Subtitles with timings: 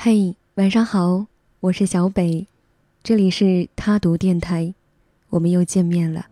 [0.00, 1.26] 嘿，晚上好，
[1.58, 2.46] 我是小北，
[3.02, 4.72] 这里是他读电台，
[5.28, 6.24] 我们又见面了。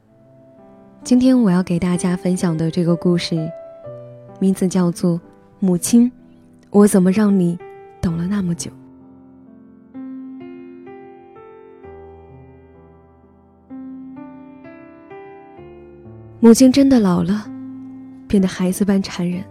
[1.03, 3.51] 今天我要给大家分享的这个故事，
[4.39, 5.15] 名字叫做
[5.59, 6.09] 《母亲》，
[6.71, 7.59] 我怎么让你
[8.01, 8.71] 等了那么久？
[16.39, 17.51] 母亲真的老了，
[18.29, 19.43] 变得孩子般残忍。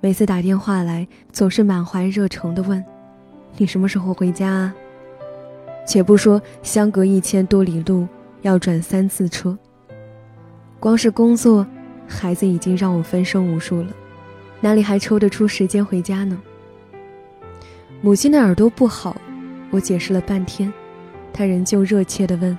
[0.00, 2.82] 每次打电话来，总是满怀热诚地问
[3.58, 4.74] ：“你什么时候回家？”啊
[5.84, 8.06] 且不说相隔一千多里路，
[8.42, 9.56] 要转三次车。
[10.78, 11.66] 光是工作，
[12.06, 13.88] 孩子已经让我分身无数了，
[14.60, 16.38] 哪里还抽得出时间回家呢？
[18.02, 19.16] 母亲的耳朵不好，
[19.70, 20.70] 我解释了半天，
[21.32, 22.56] 她仍旧热切地问：“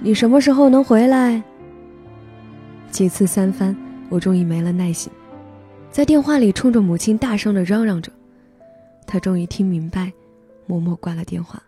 [0.00, 1.42] 你什么时候能回来？”
[2.90, 3.76] 几次三番，
[4.08, 5.12] 我终于没了耐心，
[5.96, 8.12] 在电话里冲着母亲大声的嚷嚷着。
[9.06, 10.12] 她终于听明白，
[10.66, 11.62] 默默挂了电话。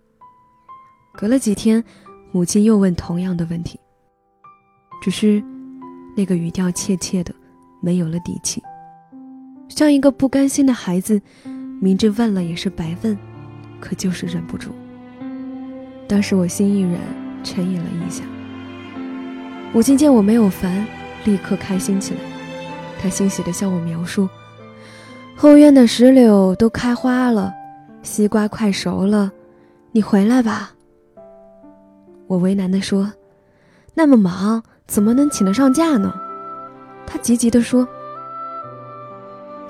[1.14, 1.82] 隔了几天，
[2.30, 3.80] 母亲又问同样的问题，
[5.00, 5.42] 只是
[6.14, 7.34] 那个语调怯怯的，
[7.80, 8.62] 没有了底气，
[9.70, 11.18] 像一个不甘心的孩子，
[11.80, 13.16] 明知问了也是白问，
[13.80, 14.72] 可就是忍不住。
[16.06, 17.00] 当时我心一软，
[17.42, 18.24] 沉吟了一下。
[19.72, 20.86] 母亲见我没有烦。
[21.24, 22.20] 立刻开心起来，
[23.00, 24.28] 他欣喜地向我描述
[25.36, 27.52] ：“后院的石榴都开花了，
[28.02, 29.30] 西瓜快熟了，
[29.92, 30.72] 你回来吧。”
[32.26, 33.12] 我为难地说
[33.94, 36.12] ：“那么忙，怎么能请得上假呢？”
[37.06, 37.86] 他急急地说：“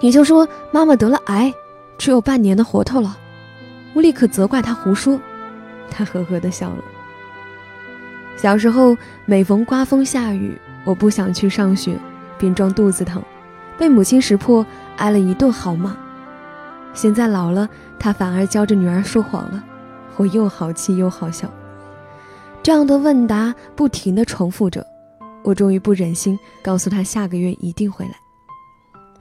[0.00, 1.52] 你就说妈妈得了癌，
[1.98, 3.16] 只有半年的活头了。”
[3.94, 5.18] 我立刻责怪他胡说，
[5.90, 6.84] 他呵呵地笑了。
[8.36, 10.56] 小时候，每逢刮风下雨。
[10.84, 11.98] 我不想去上学，
[12.38, 13.22] 便装肚子疼，
[13.76, 14.64] 被母亲识破，
[14.96, 15.96] 挨了一顿好骂。
[16.94, 19.62] 现在老了，他反而教着女儿说谎了，
[20.16, 21.48] 我又好气又好笑。
[22.62, 24.86] 这样的问答不停的重复着，
[25.42, 28.12] 我终于不忍心告诉他下个月一定回来。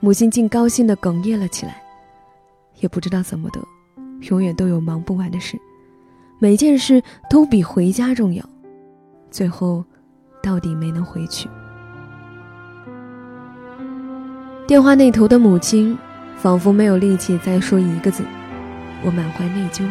[0.00, 1.82] 母亲竟高兴的哽咽了起来，
[2.80, 3.60] 也不知道怎么的，
[4.30, 5.58] 永远都有忙不完的事，
[6.38, 8.44] 每件事都比回家重要，
[9.30, 9.84] 最后。
[10.40, 11.48] 到底没能回去。
[14.68, 15.96] 电话那头的母亲
[16.36, 18.22] 仿佛没有力气再说一个字，
[19.02, 19.82] 我满怀内疚。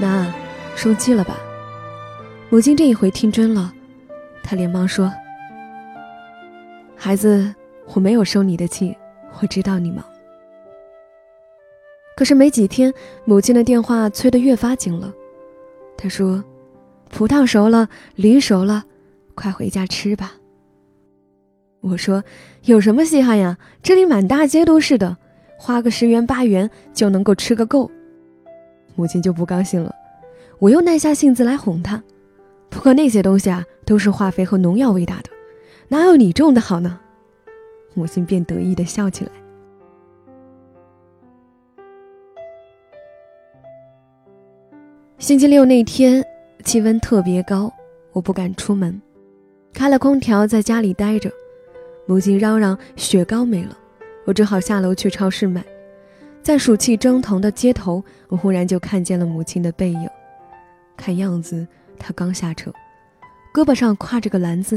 [0.00, 0.26] 妈，
[0.74, 1.36] 生气了吧？
[2.48, 3.72] 母亲这一回听真了，
[4.42, 5.08] 她连忙说
[6.98, 7.54] ：“孩子，
[7.94, 8.92] 我没有生你的气，
[9.40, 10.04] 我知道你忙。”
[12.18, 12.92] 可是没几天，
[13.24, 15.14] 母亲的电话催得越发紧了。
[15.96, 16.42] 她说
[17.08, 18.84] ：“葡萄熟了，梨熟了。”
[19.36, 20.32] 快回家吃吧。
[21.80, 22.22] 我说
[22.64, 23.56] ：“有什么稀罕呀？
[23.82, 25.16] 这里满大街都是的，
[25.56, 27.90] 花个十元八元就能够吃个够。”
[28.96, 29.94] 母亲就不高兴了。
[30.58, 32.02] 我又耐下性子来哄她
[32.68, 35.30] ：“不过那些东西啊，都是化肥和农药喂大的，
[35.88, 37.00] 哪有你种的好呢？”
[37.94, 39.30] 母亲便得意的笑起来。
[45.18, 46.22] 星期六那天，
[46.62, 47.72] 气温特别高，
[48.12, 49.00] 我不敢出门。
[49.72, 51.30] 开了空调，在家里待着。
[52.10, 53.78] 母亲嚷嚷雪糕没了，
[54.24, 55.64] 我只好下楼去超市买。
[56.42, 60.10] 在暑气蒸腾的街头，我忽然就看见了母亲的背影。
[60.96, 61.64] 看样子，
[62.00, 62.72] 她刚下车，
[63.54, 64.76] 胳膊上挎着个篮子，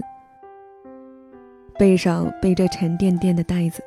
[1.80, 3.82] 背上背着沉甸甸的袋子。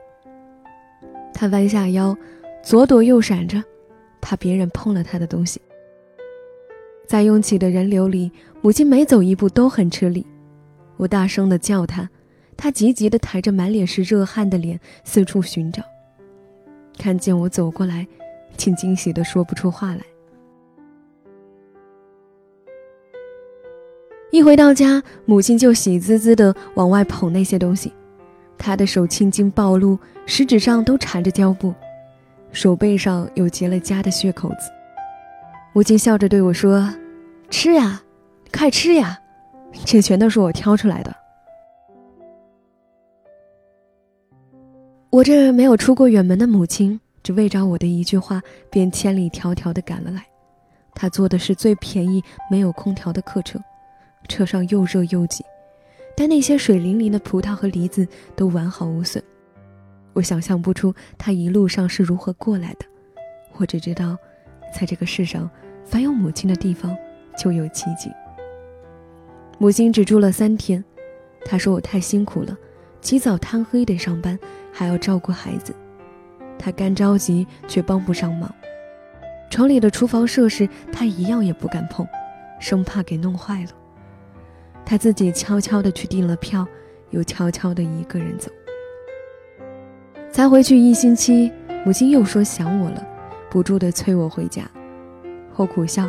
[1.32, 2.16] 她弯下腰，
[2.64, 3.62] 左躲右闪着，
[4.20, 5.60] 怕别人碰了她的东西。
[7.06, 10.26] 在拥挤的人流里，母亲每走一步都很吃力。
[10.96, 12.10] 我大声的叫她，
[12.56, 15.82] 他急急的抬着满脸是热汗的脸四处寻找。
[16.98, 18.06] 看见我走过来，
[18.56, 20.00] 竟惊喜的说不出话来。
[24.30, 27.92] 一回到家，母亲就喜滋滋的往外捧那些东西，
[28.58, 31.72] 她的手青筋暴露，食指上都缠着胶布，
[32.52, 34.70] 手背上有结了痂的血口子。
[35.72, 36.92] 母亲笑着对我说
[37.50, 38.02] ：“吃呀，
[38.52, 39.18] 快吃呀。”
[39.84, 41.14] 这全都是我挑出来的。
[45.16, 50.22] 我这没有出过远门的母亲，只为着我的一句话，便千里迢迢的赶了来。
[50.94, 53.58] 她坐的是最便宜、没有空调的客车，
[54.28, 55.42] 车上又热又挤，
[56.14, 59.24] 但那些水灵灵的葡萄和梨子都完好无损。
[60.12, 62.84] 我想象不出她一路上是如何过来的，
[63.54, 64.18] 我只知道，
[64.70, 65.48] 在这个世上，
[65.82, 66.94] 凡有母亲的地方，
[67.38, 68.10] 就有奇迹。
[69.56, 70.84] 母亲只住了三天，
[71.42, 72.54] 她说我太辛苦了，
[73.00, 74.38] 起早贪黑得上班，
[74.78, 75.74] 还要照顾孩子，
[76.58, 78.54] 他干着急却帮不上忙。
[79.48, 82.06] 城里的厨房设施，他一样也不敢碰，
[82.60, 83.70] 生怕给弄坏了。
[84.84, 86.68] 他自己悄悄地去订了票，
[87.08, 88.50] 又悄悄地一个人走。
[90.30, 91.50] 才回去一星期，
[91.86, 93.02] 母亲又说想我了，
[93.48, 94.70] 不住地催我回家。
[95.54, 96.06] 我苦笑：“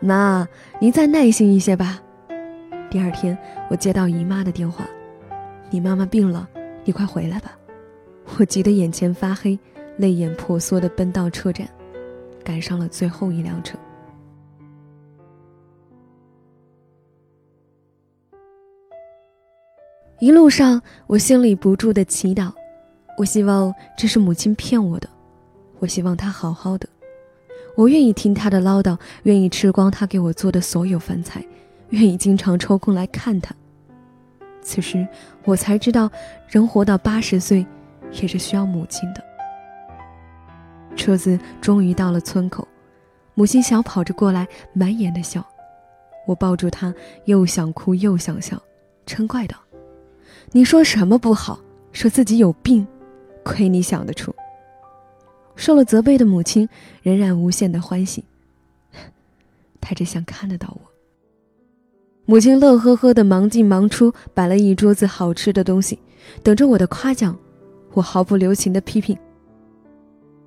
[0.00, 0.48] 妈，
[0.80, 2.00] 您再耐心一些吧。”
[2.88, 3.36] 第二天，
[3.68, 4.86] 我接到姨妈的电话
[5.68, 6.48] ：“你妈妈病了，
[6.84, 7.52] 你快回来吧。”
[8.36, 9.58] 我急得眼前发黑，
[9.96, 11.68] 泪眼婆娑地奔到车站。
[12.44, 13.76] 赶上了最后一辆车。
[20.18, 22.50] 一路上，我心里不住的祈祷，
[23.18, 25.08] 我希望这是母亲骗我的，
[25.78, 26.88] 我希望她好好的，
[27.76, 31.44] 我愿意听她的唠叨，愿意吃光她给我做的所有饭菜，
[31.90, 33.54] 愿意经常抽空来看她。
[34.62, 35.06] 此时，
[35.44, 36.10] 我才知道，
[36.48, 37.66] 人活到八十岁，
[38.12, 39.22] 也是需要母亲的。
[40.96, 42.66] 车子终于到了村口，
[43.34, 45.46] 母亲小跑着过来，满眼的笑。
[46.26, 46.92] 我抱住她，
[47.26, 48.60] 又想哭又想笑，
[49.06, 49.56] 嗔怪道
[50.52, 51.58] ：“你说什么不好？
[51.92, 52.86] 说自己有病，
[53.44, 54.34] 亏你想得出。”
[55.56, 56.68] 受了责备的母亲
[57.02, 58.24] 仍然无限的欢喜，
[59.80, 60.80] 她只想看得到我。
[62.26, 65.98] 母亲乐呵呵的忙进忙出，摆了一桌子好吃的东西，
[66.42, 67.38] 等着我的夸奖。
[67.98, 69.18] 我毫不留情的批评。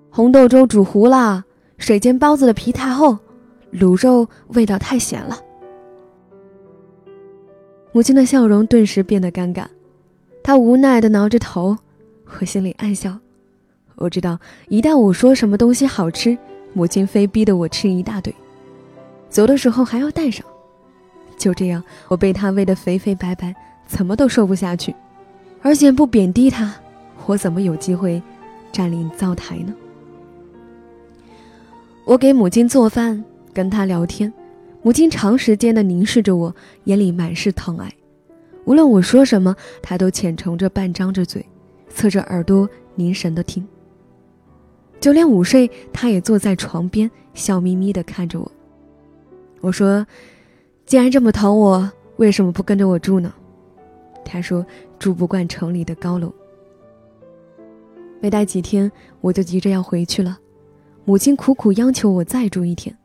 [0.09, 1.43] 红豆粥煮糊了，
[1.77, 3.17] 水煎包子的皮太厚，
[3.73, 5.37] 卤肉味道太咸了。
[7.91, 9.65] 母亲的笑容顿时变得尴尬，
[10.41, 11.77] 她无奈地挠着头，
[12.39, 13.19] 我心里暗笑。
[13.95, 14.39] 我知道，
[14.69, 16.37] 一旦我说什么东西好吃，
[16.71, 18.33] 母亲非逼得我吃一大堆，
[19.29, 20.45] 走的时候还要带上。
[21.37, 23.53] 就这样，我被她喂得肥肥白白，
[23.85, 24.95] 怎么都瘦不下去。
[25.63, 26.73] 而且不贬低她，
[27.25, 28.21] 我怎么有机会
[28.71, 29.73] 占领灶台呢？
[32.03, 33.23] 我给母亲做饭，
[33.53, 34.31] 跟她聊天，
[34.81, 36.53] 母亲长时间的凝视着我，
[36.85, 37.93] 眼里满是疼爱。
[38.65, 41.45] 无论我说什么，她都浅盛着半张着嘴，
[41.89, 43.65] 侧着耳朵凝神的听。
[44.99, 48.51] 就连午睡，她也坐在床边，笑眯眯的看着我。
[49.61, 50.05] 我说
[50.85, 53.33] ：“既然这么疼我，为什么不跟着我住呢？”
[54.25, 54.65] 她说
[54.99, 56.33] ：“住不惯城里的高楼。”
[58.21, 58.89] 没待几天，
[59.19, 60.37] 我就急着要回去了。
[61.03, 62.95] 母亲苦苦央求我再住一天，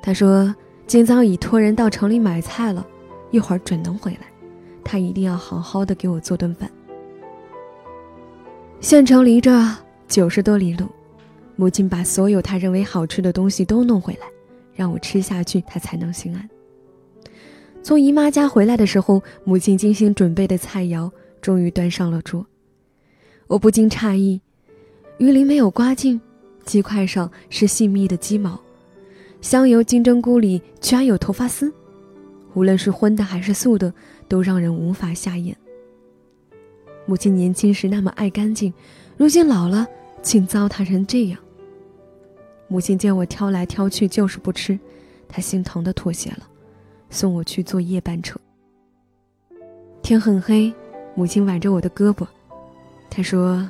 [0.00, 0.54] 她说
[0.86, 2.86] ：“今早已托人到城里买菜了，
[3.32, 4.28] 一会儿准能回来。
[4.84, 6.70] 她一定要好好的给我做顿饭。”
[8.80, 9.52] 县城离着
[10.06, 10.86] 九十多里路，
[11.56, 14.26] 母亲把所有她认为好吃的东西都弄回来，
[14.72, 16.48] 让我吃下去，她才能心安。
[17.82, 21.10] 从姨妈家回来的时候，母亲精心准备的菜肴
[21.40, 22.46] 终于端上了桌，
[23.50, 24.40] 我不禁诧异，
[25.18, 26.20] 鱼鳞没有刮净。
[26.64, 28.60] 鸡块上是细密的鸡毛，
[29.40, 31.72] 香油金针菇里居然有头发丝，
[32.54, 33.92] 无论是荤的还是素的，
[34.28, 35.56] 都让人无法下咽。
[37.06, 38.72] 母亲年轻时那么爱干净，
[39.16, 39.84] 如今老了
[40.22, 41.38] 竟糟蹋成这样。
[42.68, 44.78] 母亲见我挑来挑去就是不吃，
[45.26, 46.48] 她心疼的妥协了，
[47.08, 48.38] 送我去坐夜班车。
[50.02, 50.72] 天很黑，
[51.16, 52.24] 母亲挽着我的胳膊，
[53.10, 53.68] 他说。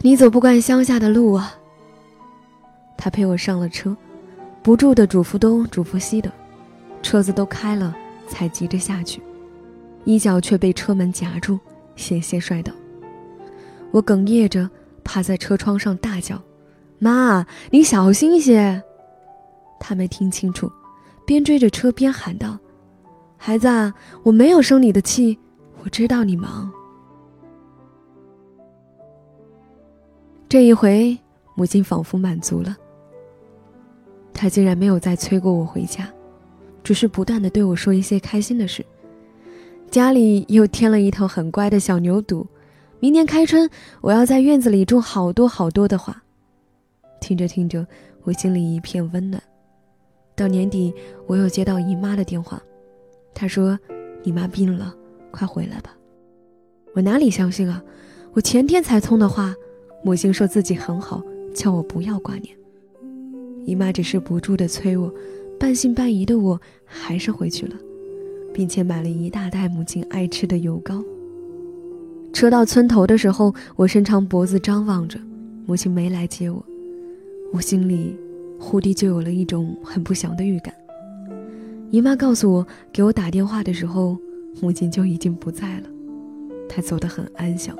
[0.00, 1.54] 你走不惯乡下的路啊。
[2.96, 3.96] 他陪我上了车，
[4.62, 6.30] 不住的嘱咐东嘱咐西的，
[7.02, 7.96] 车子都开了，
[8.28, 9.20] 才急着下去，
[10.04, 11.58] 衣角却被车门夹住，
[11.96, 12.72] 险些摔倒。
[13.90, 14.70] 我哽咽着
[15.02, 16.40] 趴在车窗上大叫
[17.00, 18.80] ：“妈，你小心些！”
[19.80, 20.70] 他没听清楚，
[21.26, 22.56] 边追着车边喊道
[23.36, 23.92] ：“孩子，
[24.22, 25.36] 我没有生你的气，
[25.82, 26.70] 我知道你忙。”
[30.48, 31.14] 这一回，
[31.54, 32.74] 母亲仿佛满足了。
[34.32, 36.08] 她竟然没有再催过我回家，
[36.82, 38.82] 只是不断的对我说一些开心的事。
[39.90, 42.46] 家里又添了一头很乖的小牛犊，
[42.98, 43.68] 明年开春
[44.00, 46.22] 我要在院子里种好多好多的花。
[47.20, 47.86] 听着听着，
[48.22, 49.42] 我心里一片温暖。
[50.34, 50.94] 到年底，
[51.26, 52.58] 我又接到姨妈的电话，
[53.34, 53.78] 她说
[54.24, 54.94] ：“你妈病了，
[55.30, 55.94] 快回来吧。”
[56.94, 57.82] 我哪里相信啊！
[58.32, 59.54] 我前天才通的话。
[60.02, 61.22] 母亲说自己很好，
[61.54, 62.56] 叫我不要挂念。
[63.64, 65.12] 姨妈只是不住的催我，
[65.58, 67.74] 半信半疑的我还是回去了，
[68.54, 71.02] 并且买了一大袋母亲爱吃的油糕。
[72.32, 75.18] 车到村头的时候，我伸长脖子张望着，
[75.66, 76.64] 母亲没来接我，
[77.52, 78.16] 我心里
[78.58, 80.72] 忽地就有了一种很不祥的预感。
[81.90, 84.16] 姨妈告诉我，给我打电话的时候，
[84.60, 85.88] 母亲就已经不在了，
[86.68, 87.76] 她走得很安详。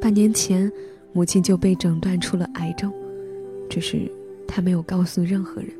[0.00, 0.70] 半年前，
[1.12, 2.92] 母亲就被诊断出了癌症，
[3.68, 4.10] 只是
[4.46, 5.70] 她没有告诉任何人。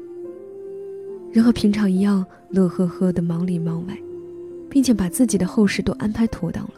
[1.32, 3.96] 人和平常一样，乐呵呵的忙里忙外，
[4.70, 6.74] 并且把自己的后事都安排妥当了。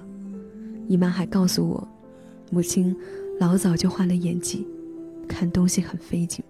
[0.89, 1.89] 姨妈还告诉我，
[2.51, 2.95] 母亲
[3.39, 4.67] 老早就换了眼疾，
[5.29, 6.45] 看东西很费劲。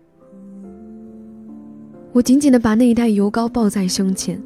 [2.12, 4.40] 我紧紧地把那一袋油膏抱在胸前，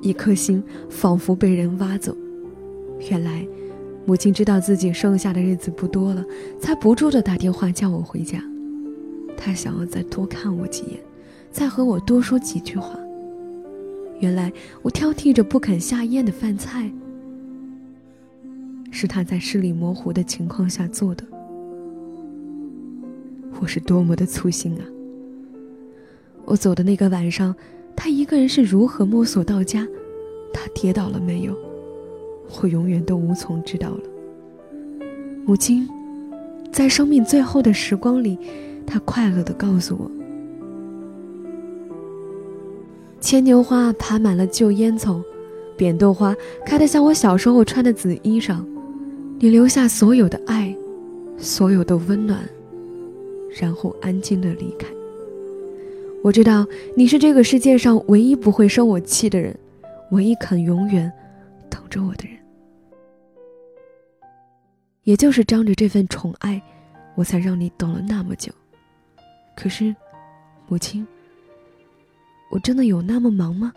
[0.00, 2.16] 一颗心仿佛被人挖走。
[3.10, 3.44] 原来，
[4.04, 6.24] 母亲知道自己剩下的日子不多了，
[6.60, 8.42] 才不住地打电话叫我回家。
[9.36, 11.00] 她想要再多看我几眼，
[11.50, 12.98] 再和我多说几句话。
[14.18, 16.90] 原来，我挑剔着不肯下咽的饭菜，
[18.90, 21.24] 是她在视力模糊的情况下做的。
[23.60, 24.84] 我是多么的粗心啊！
[26.44, 27.54] 我走的那个晚上，
[27.94, 29.86] 他一个人是如何摸索到家？
[30.52, 31.56] 他跌倒了没有？
[32.60, 34.00] 我永远都无从知道了。
[35.44, 35.88] 母亲，
[36.72, 38.38] 在生命最后的时光里，
[38.86, 40.10] 她快乐地告诉我：
[43.20, 45.22] 牵牛花爬满了旧烟囱，
[45.76, 46.34] 扁豆花
[46.64, 48.64] 开得像我小时候穿的紫衣裳。
[49.38, 50.72] 你留下所有的爱，
[51.36, 52.38] 所有的温暖，
[53.50, 54.86] 然后安静地离开。
[56.22, 59.56] 我知道你是这个世界上唯一不会生我气的人，
[60.12, 61.12] 唯一肯永远
[61.92, 62.38] 着我的人。
[65.02, 66.60] 也就是仗着这份宠爱，
[67.14, 68.50] 我才让你等了那么久。
[69.54, 69.94] 可是，
[70.68, 71.06] 母亲，
[72.50, 73.70] 我真的有那么忙吗？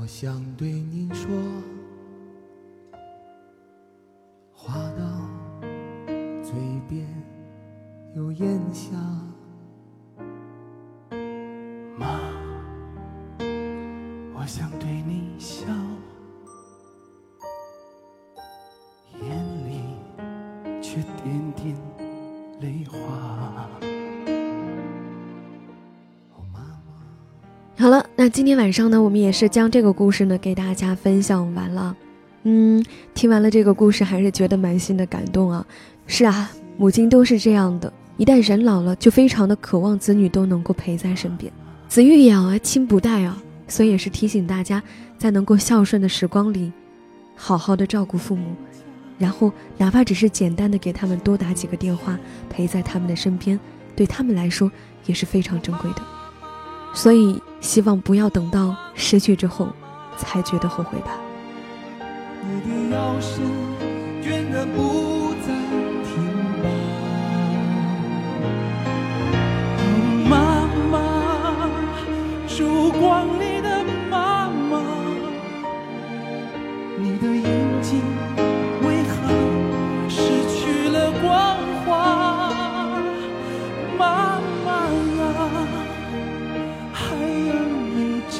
[0.00, 1.28] 我想对您说，
[27.80, 31.96] 好了，那今天晚上呢，我们也是将这个故事呢给大家分享完了。
[32.42, 32.84] 嗯，
[33.14, 35.64] 听完了这个故事，还是觉得满心的感动啊。
[36.06, 41.50] 是啊，母亲都是这样的，一旦人老了，就非常的渴望子女都能够陪在身边。
[41.88, 44.82] 子欲养而亲不待啊，所以也是提醒大家，
[45.16, 46.70] 在能够孝顺的时光里，
[47.34, 48.54] 好好的照顾父母，
[49.16, 52.18] 然后哪怕只是简单的给他们多打几个电话，
[52.50, 53.58] 陪在他们的身边，
[53.96, 54.70] 对他们来说
[55.06, 56.02] 也是非常珍贵的。
[56.92, 59.68] 所以，希望不要等到失去之后，
[60.16, 61.12] 才觉得后悔吧。
[62.42, 63.42] 你的腰身
[64.22, 65.52] 倦得不再
[66.04, 66.10] 停
[66.62, 66.64] 摆，
[70.28, 70.94] 妈妈，
[72.48, 73.44] 烛光里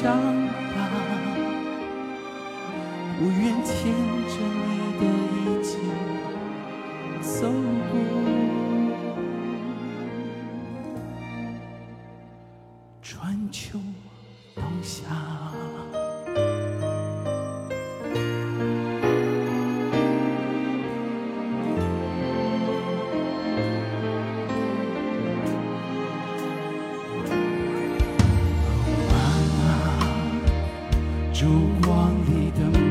[0.01, 0.40] 已
[31.41, 31.47] 烛
[31.81, 32.90] 光里的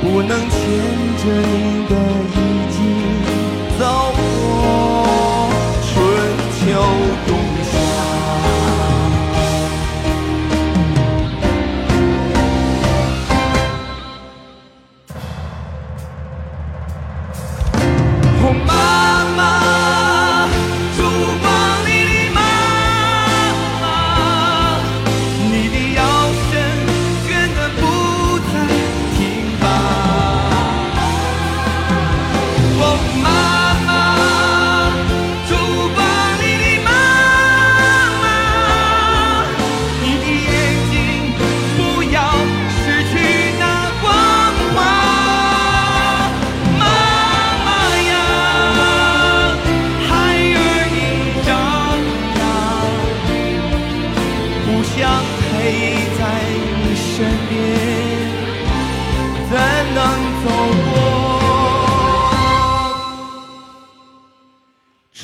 [0.00, 0.58] 不能牵
[1.18, 1.94] 着你的
[2.34, 2.49] 衣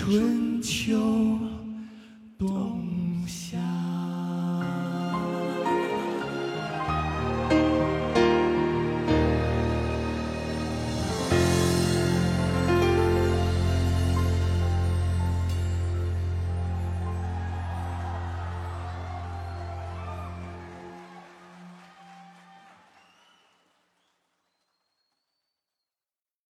[0.06, 1.55] 春秋。